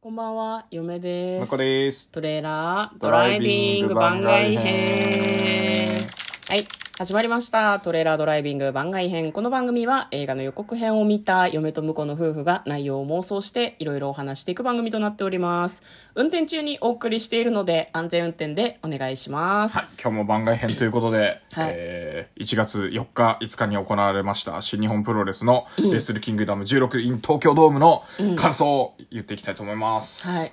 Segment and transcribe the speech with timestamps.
[0.00, 1.40] こんばんは、嫁です。
[1.40, 2.08] 向こうです。
[2.12, 5.96] トレーラードドライビング番番外編。
[6.48, 6.68] はい。
[6.98, 7.78] 始まりました。
[7.78, 9.30] トレーラードライビング番外編。
[9.30, 15.84] この番組は映画の予告編を見た嫁と婿の夫婦が内容を妄想していろいろお話していく番組となっております。
[16.16, 19.76] 運転中にお送りしているので安全運転でお願いします。
[19.76, 28.02] はい、今日も番外編ということで、はいえー1月4日、5日に行われました新日本プロレスのレスルキングダム16 in 東京ドームの
[28.34, 30.26] 感想を言っていきたいと思います。
[30.26, 30.52] はい。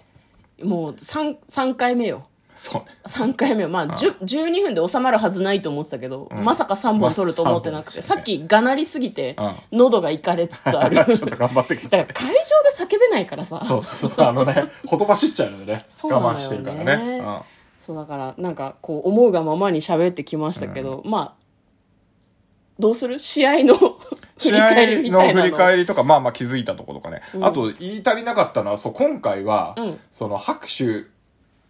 [0.64, 2.22] もう3、三回目よ。
[2.56, 2.88] そうね。
[3.06, 9.36] 3回目まあ、10 12分で収まるはずないと思ってたけど、まさか3本取ると思ってなくて、まあさっきがなりすぎて、
[9.72, 10.96] う喉がいかれつつある。
[11.16, 12.28] ちょっと頑張ってくださいだから。
[12.28, 12.36] 会
[12.78, 13.60] 場で叫べないからさ。
[13.60, 17.18] そうそうそう、あのね、ほとばしっちゃうのでね、そうなのよね我慢してるからね。
[17.20, 17.40] うん
[17.86, 21.46] そうだから、なんかこう思うがままに喋ってきましたけど、まあ、
[22.80, 23.20] どうする？
[23.20, 25.58] 試合の振 り試返りみ合の振りたいなの。
[25.58, 27.22] 返りとか、まあまあ気づいたところとかね。
[27.42, 31.06] あと、言い足りなかったのは、そう、今回は、うんその拍手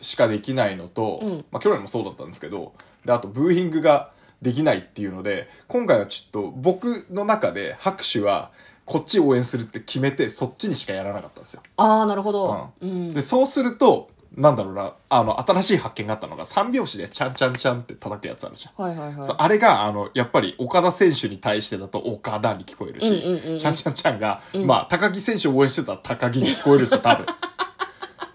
[0.02, 2.74] しかできないのと、うんまあ去年もそうだったんですけど、
[3.06, 4.12] で、あと、ブーイングが
[4.42, 8.52] できないっていうので、今回はちょっと僕の中で拍手は、
[8.86, 11.62] こっち応援するって決めて、そっちにしかやらなかったんですよ。
[11.78, 12.70] ああ、なるほど。
[12.82, 13.14] うん。
[13.14, 18.86] で、そうすると、なんだろうな、あの、新しい発見があったのが、三拍子で、チャンチャンチャンって叩くやつあるじゃん。
[18.86, 19.30] はいはいはい。
[19.38, 27.26] あれが、あの、やっぱり岡田選手に対してだと岡田に聞こえるし、うんうんうんうんちゃんちゃんちゃんが、まあ、高木選手を応援してたら高木に聞こえるんですよ、多分。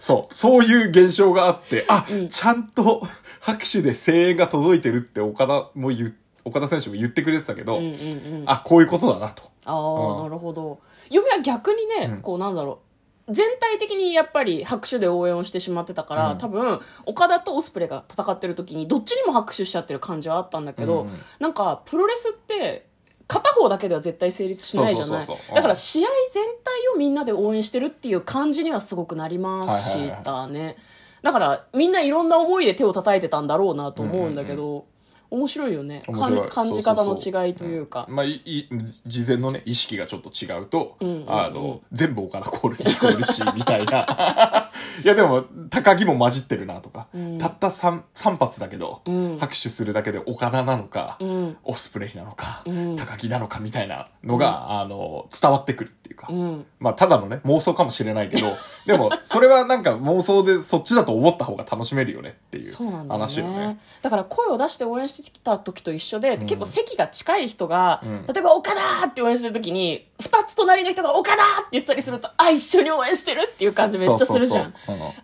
[0.01, 3.03] そう、そういう現象があって、あ、ちゃんと
[3.39, 7.95] 拍手で声援が届いてるって岡田も言う、岡田選手も言ってくれてたけど、うんうんう
[8.39, 8.43] ん。
[8.47, 9.43] あ、こういうことだなと。
[9.63, 10.79] ああ、うんなるほど。
[11.11, 12.79] 嫁は逆にね、うんこうなんだろ
[13.27, 13.31] う。
[13.33, 22.89] 全体的にやっぱり拍手で応援をしてしまってたから、うん多分、岡田とオスプレイが戦ってる時に、どっちにも拍手しちゃってる感じはあったんだけど、うんうんなんか、プロレスって、
[23.31, 30.75] 片方だけでは絶対成立しないじゃないだから試合全体をみんなで応援してるっていう感じにはすごくなりましたね。
[31.21, 34.85] だから、みんないろんな思いで手を叩いてたんだろうなと思うんだけど、
[35.29, 36.03] 面白いよね。
[36.07, 38.05] 面白いかん感じ方の違いというか。
[38.09, 38.67] まあ、いい、
[39.05, 40.97] 事前のね、意識がちょっと違うと、
[41.27, 44.71] あの、全部岡田コールに聞こえるし、みたいな。
[45.01, 47.37] いや、でも、高木も混じってるなとか、ん。
[47.37, 49.37] たった3、三発だけど、うん。
[49.39, 51.57] 拍手するだけで岡田なのか、うん。
[51.63, 52.95] オスプレイなのか、うん。
[52.97, 56.65] 高木なのかみたいなのが、あの、伝わってくるっていうか、うん。
[56.79, 58.47] まあ、ただのね、妄想かもしれないけど、
[58.85, 62.75] でも、それはなんか妄想でそっちだと思った方が楽しめるよねっていう
[63.07, 63.67] 話よね。
[63.67, 63.79] ね。
[64.01, 68.25] だから声を出して応援してきた時と一緒で、結構席が近い人が、うん。
[68.27, 74.73] 例えば岡田って応援してる時に、二つ隣の人が岡田って言ったりすると、あ、一緒に応援してるっていう感じめっちゃするじゃん。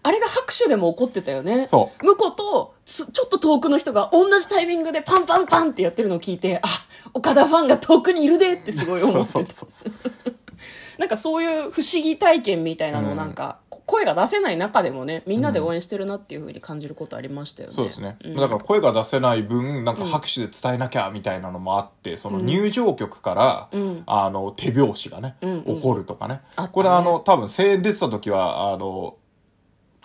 [0.03, 1.67] あれが拍手でも起こってたよね。
[1.67, 6.67] そう向こうと、つちょっと遠くの人が同じタイミングでパンパンパンってやってるのを聞いて、あ、
[7.13, 9.39] 岡田ファンが遠くにいるでってすごい思ってた。
[9.39, 10.33] そうそうそう
[10.97, 17.75] なんかそういう不思議体験みたいなのなんか、声が出せない中でもね、みんなで応援してるなっていう風に感じることありましたよね。
[17.75, 18.17] そうですね。
[18.27, 26.41] んだから声が出せない分、なんか拍手で伝えなきゃみたいなのもあって、その入場曲から、うんあの、手拍子がね、起こるとかね。
[26.57, 29.15] ねこれあの、多分声援出てた時は、あの、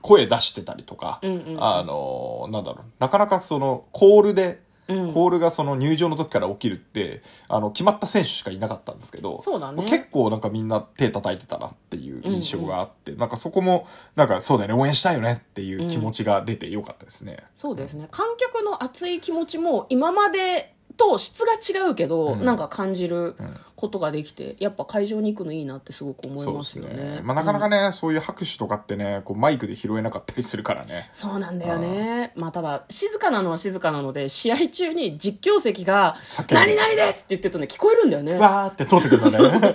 [0.02, 9.38] 声出してたりとか、うんうんうんあの、なんだろう、なかなかその、コールで、うんコールがその入場の時から起きるって、あの、決まった選手しかいなかったんですけど、
[9.76, 13.86] ね結構なんかみんな手叩いてたなっていう印象があって、なんかそこも、
[14.16, 17.44] なんかそうだよね、応援したいよねっていう気持ちが出てよかったですね。
[17.54, 18.08] そうですね。
[18.10, 23.36] 観客の熱い気持ちも今までと質が違うけど、うんなんか感じるん
[23.76, 26.94] ことができて、やっぱ会場に行くのいいなってすごく思いますよね。
[27.16, 27.20] ね。
[27.24, 31.08] まあなかなかね、そういう拍手とかってね、こうマイクで拾えなかったりするからね。
[31.12, 32.32] そうなんだよね。
[32.36, 36.16] まあただ、静かなのは静かなので、試合中に実況席が
[36.50, 38.34] 何々ですって言ってるとね、聞こえるんだよね。
[38.34, 39.74] わーって通ってくるんだね。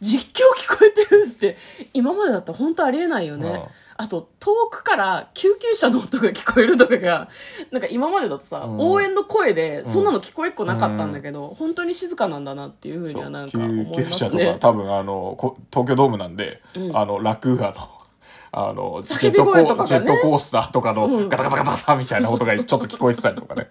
[0.00, 1.56] 実況聞こえてるって、
[1.92, 3.48] 今までだったら本当ありえないよね。
[3.48, 3.62] うん
[4.00, 7.28] あと、遠くから救急車の音が聞こえるとかが、
[7.72, 8.78] なんか今までだとさ、うん。
[8.78, 14.44] 応援の声で、そんなの聞こえっこなかったんだけど、本当に静かなんだなっていうふうにはなんか思い救急車とか。
[14.60, 16.96] 多分あの、こ東京ドームなんで、うん。
[16.96, 17.88] あの、ラクーアの、
[18.52, 19.84] あの、ジ叫びェットコ声とかがね。
[19.84, 21.28] ー、ジェットコースターとかのうん。
[21.28, 23.68] ガタガタガタガタみたいな音がちょっと聞こえてたりとかね。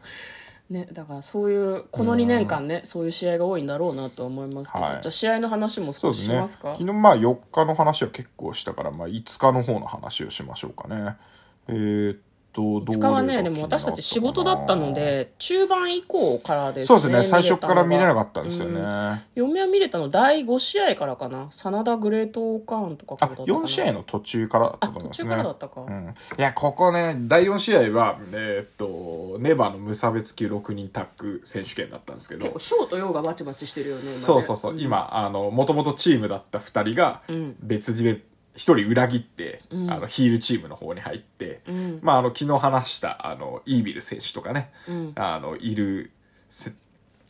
[0.69, 6.35] ね、だからそういう、この2年間ね、そういう試合が多いんだろうなとは思いますけど、はいじゃあ試合の話も少しそうですね。
[6.35, 11.15] しますか昨日まあ4日の話は結構したから、まあ5日の方の話をしましょうかね。
[11.69, 12.19] えーっ
[12.57, 17.00] と、ど2日はね、でも私たち仕事だったの、で、中盤以降からですね。
[17.00, 18.80] そうですね、最初から見れなかっったんですよね。
[18.80, 21.48] うんあ、嫁は見れたの第5試合からかな。
[21.51, 23.65] 真田グレートオーカーンとかからだったかな。
[23.65, 25.30] 4試合の途中からだったと思いますね。
[25.30, 25.81] からだったか。
[25.81, 38.21] うん、いや、ここね、第4試合は、えーっと、ネバーの無差別級6人タッグ選手権だったんですけど結構、、ショーとヨーがバチバチしてるよね、そうそうそう、今、あの、もともとチームだった2人がうん、別で
[38.57, 39.92] 一人裏切って、うん。
[39.92, 42.00] あの、ヒールチームの方に入って、うん。
[42.01, 45.13] まあ、あの、昨日話した、あの、イービル選手とかね、うん。
[45.15, 46.12] あの、いる
[46.50, 46.74] せ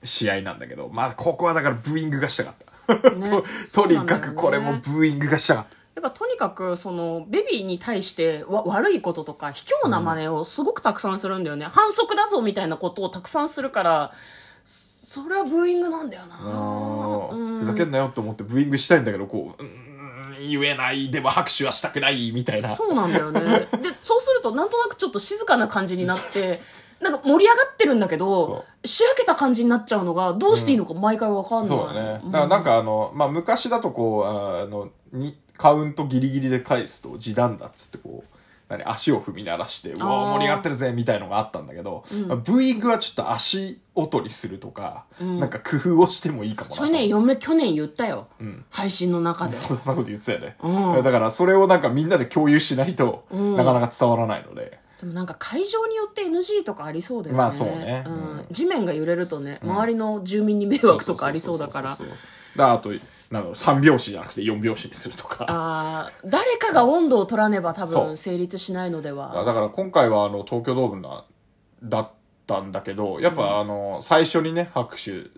[0.04, 2.54] 試合なんだけど、まあ、ここはだからブーイングがしたかっ
[2.98, 3.12] た。
[3.12, 3.30] ね。
[3.74, 5.78] ととにかくこれもブーイングがしたかった。
[5.96, 14.14] やっぱとにかくそのベビーに対してわ悪いこととか卑怯な真似をすごくたくさんするんだよね、反則だぞみたいなことをたくさんするから
[14.64, 17.60] それはブーイングなんだよな。
[17.60, 19.87] ふざけんなよと思ってブーイングしたいんだけど、こう、うーん
[20.40, 22.76] 言えない、でも拍手はしたくない、みたいな。
[22.76, 23.42] そうなんだよね。
[23.82, 26.58] でそうするとなんとなくちょっと静かな感じになって
[27.02, 32.22] なんか盛り上がってるんだけどしらけた感じになっちゃうのがどうしていいのか毎回わかんない、そうだね。
[32.24, 32.32] うん。
[32.32, 38.38] だからなんかあの、まあ、昔だとこう、あの、に、カウントギリギリで返すと時短だっつってこう、
[38.70, 42.28] 何、足を踏み鳴らして、うあわー盛り上がってるぜみたいのがあったんだけど、うん。
[42.28, 45.40] まあブーイングはちょっと足音にするとか、うん。
[45.40, 46.82] なんか工夫をしてもいいかもなと。
[46.82, 48.66] それね嫁去年言ったよ、ん。
[48.70, 49.54] 配信の中で。
[49.54, 50.58] そんなこと言ってたよね。
[50.62, 51.04] うん。
[51.04, 53.56] だからそれをなんかみんなで共有しないと、うん。
[53.56, 54.80] なかなか伝わらないので。
[55.00, 57.38] でもなんか会場によって NG とかありそうだよね。
[57.38, 58.04] まあそうね。
[58.52, 61.98] 地面が揺れるとね、周りの住民に迷惑とかありそうだから。
[62.56, 62.92] だあと、
[63.32, 65.46] なんだろう、3拍子じゃなくて4拍子にするとか。
[65.50, 69.46] ああ、誰かが温度を取らねば多分成立しないのでだは。
[69.46, 71.26] から今回はあの東京ドームな
[71.84, 72.12] だっ
[72.46, 75.30] たんだけどやっぱあの最初にね拍手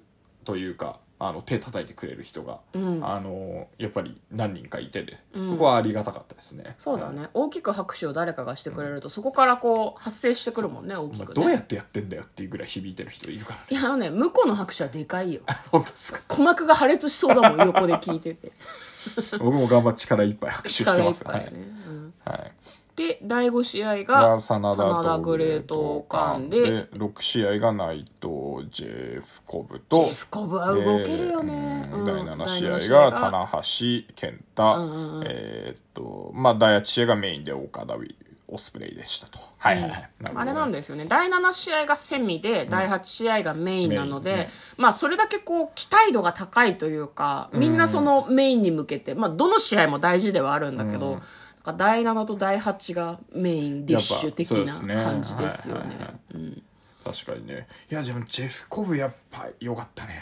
[0.45, 3.05] というかあの手叩いてくれる人が、うん。
[3.05, 5.47] あのやっぱり何人かいてで、うん。
[5.47, 6.75] そこはありがたかったですね。
[6.79, 7.27] そうだね。
[7.33, 11.33] 大きく拍手を誰かがしてくれると、そこからこう発生してくるもんね、大きくね。
[11.33, 13.65] どうやってやってんだよっていうぐらい響いてる人いるからね。
[13.69, 15.41] いや、あのね、向こうの拍手はでかいよ。
[15.71, 16.19] 本当ですか？
[16.29, 18.51] 鼓膜が破裂しそうだもん、横で聞いてて。
[19.39, 21.59] 僕も頑張って力いっぱい拍手してますはいっぱいね。
[21.87, 22.13] うん。
[22.25, 22.51] はい
[22.99, 31.89] で、第5試合がが、真田グレート間で、で6試合が内藤ジェフコブジとェフコブは動けるよね。
[32.05, 35.23] 第7試合が棚橋健太、うんうんうん。
[35.27, 38.13] えーっとまあ第8試合がメインで岡田ウィ
[38.49, 39.39] オスプレイでしたと。
[39.59, 40.39] はいはいはい、るほど。
[40.41, 41.05] あれなんですよね。
[41.05, 51.21] 第7試合がセミで、第8試合がメインなので、ねまあそれだけこう、期待度が高いというか、みんなそのメインに向けて、まあどの試合も大事ではあるんだけど、うん
[51.65, 56.19] なんか第7と第8がメインディッシュ的な感じですよはいはいはね。
[56.33, 56.63] うん。
[57.03, 57.67] 確かにね。
[57.91, 60.21] いやでもジェフコブやっぱ良かったね。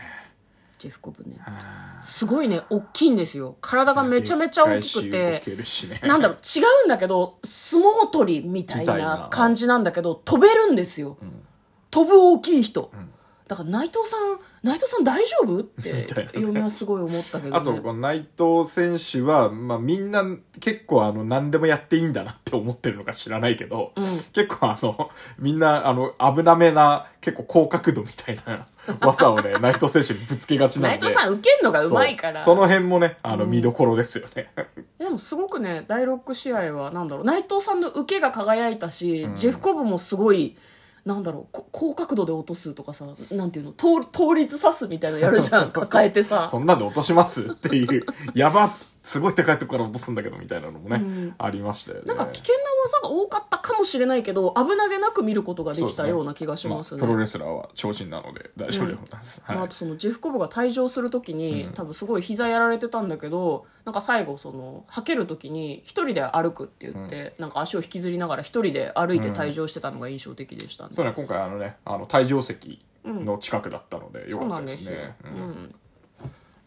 [0.80, 1.36] ジェフコブね。
[1.46, 3.58] あすごいね、大きいんですよ。
[3.62, 5.42] 体がーめちゃめちゃ大きくて、
[5.90, 6.02] ね。
[6.04, 9.28] なんだろう、違うんだけど、相撲取りみたいなな。
[9.32, 11.18] 感じなんだけど、飛べるんですよ。
[11.24, 11.44] ん。
[11.90, 12.92] 飛ぶ大きい人。
[12.96, 13.10] ん
[13.48, 15.60] だから内藤さん、内藤さん大丈夫？
[15.60, 17.58] って嫁はすごい思ったけど、ね。
[17.58, 20.24] あと、この内藤選手は、まあ、みんな
[20.60, 24.04] 結構あの、何でもやっていいんだなって思ってるのか知らないけど、うん
[24.34, 25.10] 結構あの、
[25.40, 28.66] みんなあの、危なめな、結構高角度みたいな
[29.00, 31.08] 技をね、 内藤選手にぶつけがちなんで。
[31.08, 32.40] 内藤さん受けんのがうまいから。
[32.40, 34.52] その辺もね、あの、うん見どころですよね。
[35.00, 40.58] でもすごくね、第6試合は、なんだろう、内藤さんの受けが輝いたし、うんジェフコブもすごい、
[41.08, 46.50] なんだろう、こ高角度で落とすとかさ、なんていうの、倒倒立刺すみたいなのやるじゃん、 抱えてさ。
[46.52, 48.06] そんなんで落としますっていう、
[48.36, 48.76] やば
[49.08, 51.36] すごい高いところから落とすんだけどみたいなのもね、うん。
[51.38, 52.04] ありましたよね。
[52.08, 57.02] なんか危険な技が多かったかもしれないけど、危なげなく見ることができたような気がしますね。
[57.02, 59.42] あプロレスラーは超人なので大丈夫でございます。
[59.48, 59.66] まあ、はい。
[59.68, 75.50] あとそのジェフコブが退場するときに、多分すごい膝やられてたんだけどなんか最後そのはけるときに一人で歩くって言って、なんか足を引きずりながら一人で歩いて退場してたのが印象的でしたね、そうね、今回あのね、あの、退場席の近くだったので、よかったですね。、ううん。
[75.50, 75.76] ん、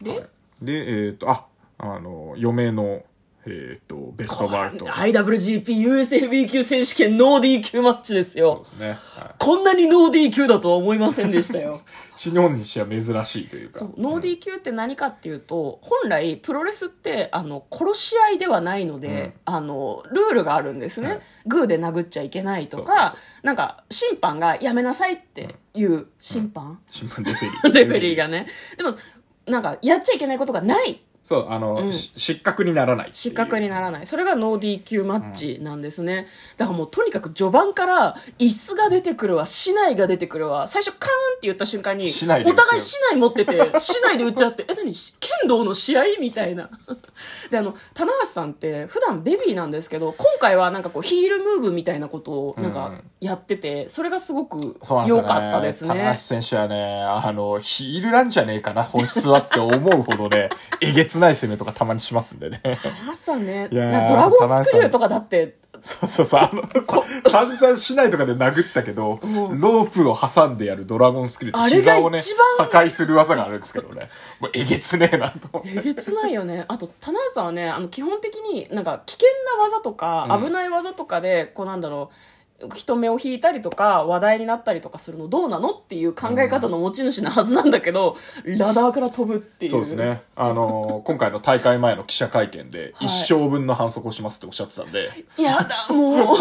[0.01, 0.27] で、
[0.61, 1.45] で、えっ、と、あ、
[1.83, 3.01] あの、嫁の、
[3.47, 4.85] えっ、と、ベストバウト。
[4.85, 8.89] IWGP US 級選手権ノー DQ マッチですそうよですね。
[8.89, 9.35] はい。
[9.39, 11.81] こんなにノー DQ だとは思いませんでしたよ。
[12.15, 13.79] 新日本にしては珍しいというか。
[13.79, 21.21] そうノー DQ って何かっていうと、本来プロレスってあの殺し合いではないので、あのルールがあるんですね、はい。
[21.47, 27.73] グーで殴っちゃいけないとかなんか審判がやめなさいっていう審判、新聞レフェリー。
[27.73, 28.45] レフェリーがね。
[28.77, 28.93] でも
[29.47, 34.07] なんかやっちゃいけないことがないそう、あの、し失格にならない失格にならない。
[34.07, 40.67] それがノー DQ マッチなんですね、だからもうとにかく序盤から椅子が出てくるわ市内が出てくるわ。
[40.67, 44.93] 最初カーンって言った瞬間にお互い市内持ってて市内で打っちゃってえ何？
[44.95, 46.03] し剣道の試合？
[46.19, 46.69] みたいな
[47.49, 55.27] であの棚橋さんって普段ベビーなんですけど今回はなんかこうヒールムーブみたいなことをなんかやっててそれがすごく良そうなんですよね。
[55.27, 60.49] かったですね棚橋選手はね、あの、ヒールなんじゃねえかな、本質はって思うほどね、
[60.81, 62.61] えげつない攻めとかたまにしますんでね。
[62.63, 62.77] 棚
[63.11, 66.63] 橋さんねいやーなドラゴンスクリューとかだってそうそうそう、あの、
[67.29, 74.09] 散々しないとかで殴ったけど、ロープを挟んでやるドラゴンスキルって膝をね一、破番壊する技があるんですけどね。
[74.39, 75.63] もうえげつねえなと。
[75.65, 76.65] えげつないよね。
[76.69, 82.15] あと、棚橋さんはね、あの、基本的になんか危険な技とか、うん危ない技とかで、こうなんだろう、
[82.75, 89.71] 人目を引いたりとか、話題になったりとかするのどうなのっていう考え方の持ち主なはずなんだけど、ラダーから飛ぶっていう。
[89.71, 90.21] そうですね。
[90.35, 96.37] あのー今回の大会前の記者会見で、はい一生分の反則をしますっておっしゃってたんで、やだ、もう。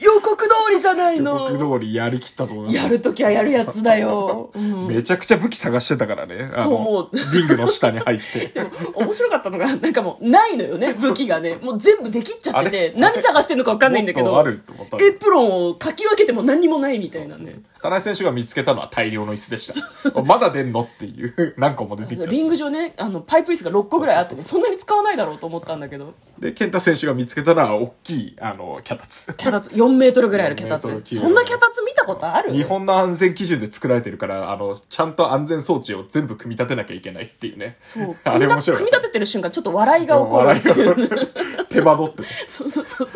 [0.00, 1.50] 予告通りじゃないの。
[1.50, 2.76] 僕通りやりきったと思います。
[2.76, 4.50] やるときはやるやつだよ。
[4.54, 6.50] うんめちゃくちゃ武器探してたからね。
[6.54, 8.48] あのそう思うリングの下に入って。
[8.48, 11.56] でも面白かったのが、なんかもうないのよね、武器がね。
[11.60, 17.60] もう全部できっちゃってて、何探してんのか分かんないんだけどあ、ると思ったエプロンをかき分けても何にもないみたいなね。
[17.82, 19.72] 田中選手が見つけたのは大量の椅子でし
[20.12, 20.22] た。
[20.22, 29.32] まだ出んのっていう、何個も出てきたしリング上ね、あの、パイプ椅子が6個ぐらいあってね、そそんなに使わないだろうと思ったんだけど、で、健太選手が見つけたのは、大きい、あの、脚立。
[29.34, 31.14] 脚立、4メートルぐらいある脚4メートル立。
[31.16, 32.52] 級そんな脚立見たことある？
[32.52, 37.76] 日本の安全基準で作られてるから、あの、ちゃんと安全装置を全部組み立てなきゃいけないっていうね。
[37.80, 38.16] そう。
[38.24, 38.76] あ組み立れ面白い。
[38.78, 41.08] 組み立ててる瞬間、ちょっと笑いが起こる笑いっていう。
[41.08, 42.28] が手間取ってて。
[42.46, 43.08] そうそうそう。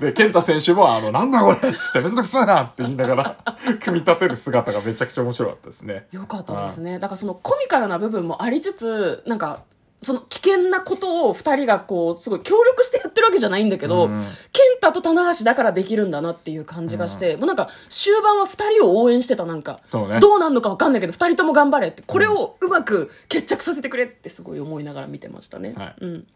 [0.00, 3.36] で、健太選手も、あの、なんだこれっつってめんどくさいなって言いながら、
[3.80, 6.06] 組み立てる姿がめちゃくちゃ面白かったですね。
[6.12, 6.98] よかったですね。
[6.98, 9.62] だからそのコミカルな部分もありつつ、なんか、
[10.00, 25.74] その危険なことを二人がこう、すごい協力してやってるわけじゃないんだけど、うん健太と棚橋だからできるんだなっていう感じがして、もうなんか終盤は二人を応援してたなんか、ねどうなんのかわかんないけど、二人とも頑張れって、これをうまく決着させてくれってすごい思いながら見てましたね。
[25.76, 26.26] はいうん。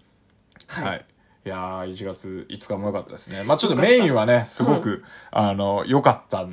[0.66, 0.84] はい。
[0.84, 1.04] はい。
[1.44, 3.42] いやー、1月5日も良かったですね。
[3.42, 6.46] まあちょっとメインはね、すごく、あの、良かった。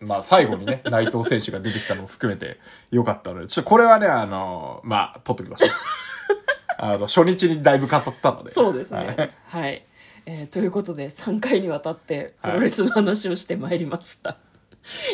[0.00, 2.58] まあ最後にね、 内藤選手が出てきたのも含めて
[2.90, 5.70] 良かったので、ちょっとこれはね、あの、まあ、取っときましょう。
[6.78, 8.50] あの、初日にだいぶ語ったので。
[8.52, 9.36] そうですはいね。
[9.46, 9.84] はい。
[10.26, 14.36] えーということで、3回にわたってプロレスの話をしてまいりました。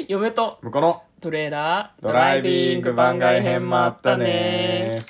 [0.09, 5.03] 嫁と向こうのトレーラードライビング番外編もあったね